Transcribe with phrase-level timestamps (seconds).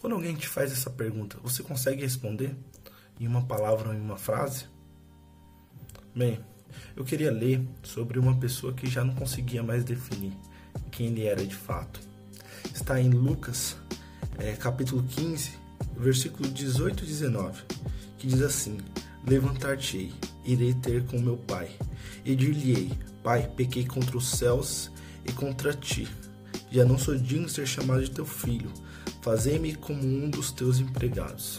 [0.00, 2.56] Quando alguém te faz essa pergunta, você consegue responder
[3.20, 4.64] em uma palavra ou em uma frase?
[6.16, 6.40] Bem,
[6.96, 10.32] eu queria ler sobre uma pessoa que já não conseguia mais definir
[10.90, 12.00] quem ele era de fato.
[12.74, 13.76] Está em Lucas,
[14.38, 15.52] é, capítulo 15,
[15.98, 17.62] versículo 18 e 19,
[18.16, 18.78] que diz assim:
[19.26, 20.14] Levantar-te-ei,
[20.46, 21.70] irei ter com meu pai,
[22.24, 22.90] e dir-lhe-ei:
[23.22, 24.90] Pai, pequei contra os céus
[25.26, 26.08] e contra ti.
[26.70, 28.70] Já não sou digno de ser chamado de teu filho.
[29.22, 31.58] Fazei-me como um dos teus empregados.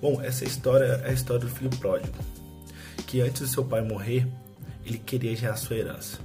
[0.00, 2.16] Bom, essa história é a história do filho pródigo,
[3.06, 4.26] que antes de seu pai morrer,
[4.84, 6.18] ele queria já a sua herança.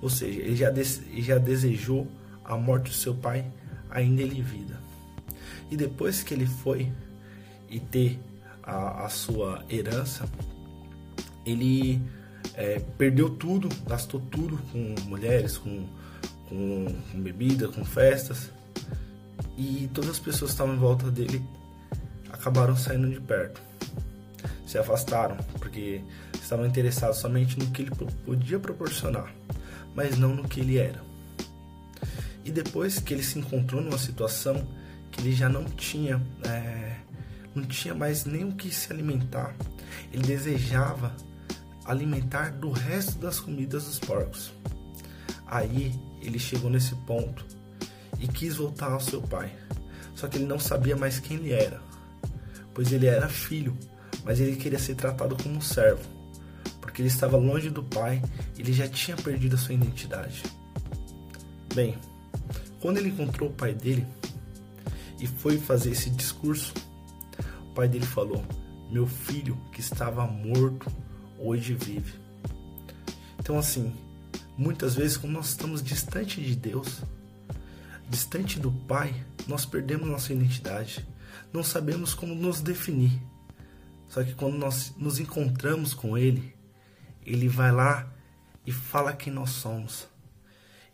[0.00, 2.06] Ou seja, ele já, ele já desejou
[2.44, 3.44] a morte do seu pai
[3.90, 4.78] ainda em vida.
[5.70, 6.90] E depois que ele foi
[7.68, 8.18] e ter
[8.62, 10.28] a, a sua herança,
[11.44, 12.00] ele
[12.54, 15.86] é, perdeu tudo, gastou tudo com mulheres, com,
[16.48, 18.50] com, com bebida, com festas.
[19.56, 21.42] E todas as pessoas que estavam em volta dele
[22.32, 23.62] acabaram saindo de perto.
[24.66, 26.00] Se afastaram, porque
[26.34, 27.90] estavam interessados somente no que ele
[28.24, 29.32] podia proporcionar,
[29.94, 31.02] mas não no que ele era.
[32.44, 34.66] E depois que ele se encontrou numa situação
[35.10, 36.96] que ele já não tinha, é,
[37.54, 39.54] não tinha mais nem o que se alimentar,
[40.12, 41.14] ele desejava
[41.84, 44.52] alimentar do resto das comidas dos porcos.
[45.46, 47.44] Aí ele chegou nesse ponto
[48.18, 49.52] e quis voltar ao seu pai.
[50.14, 51.82] Só que ele não sabia mais quem ele era,
[52.72, 53.76] pois ele era filho,
[54.24, 56.02] mas ele queria ser tratado como um servo,
[56.80, 58.22] porque ele estava longe do pai
[58.56, 60.42] e ele já tinha perdido a sua identidade.
[61.74, 61.98] Bem,
[62.80, 64.06] quando ele encontrou o pai dele
[65.20, 66.72] e foi fazer esse discurso,
[67.70, 68.44] o pai dele falou:
[68.90, 70.86] Meu filho que estava morto
[71.38, 72.14] hoje vive.
[73.38, 73.92] Então, assim,
[74.56, 77.02] muitas vezes, quando nós estamos distante de Deus,
[78.08, 79.14] distante do Pai,
[79.46, 81.06] nós perdemos nossa identidade,
[81.52, 83.20] não sabemos como nos definir.
[84.08, 86.54] Só que quando nós nos encontramos com Ele,
[87.24, 88.12] Ele vai lá
[88.66, 90.06] e fala quem nós somos.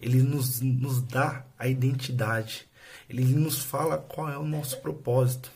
[0.01, 2.67] Ele nos, nos dá a identidade.
[3.09, 5.51] Ele nos fala qual é o nosso propósito.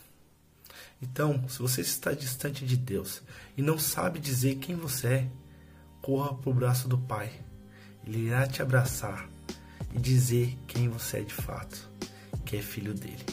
[1.01, 3.23] Então, se você está distante de Deus
[3.57, 5.31] e não sabe dizer quem você é,
[6.03, 7.33] corra para o braço do Pai.
[8.07, 9.29] Ele irá te abraçar
[9.95, 11.91] e dizer quem você é de fato,
[12.45, 13.25] que é filho dele.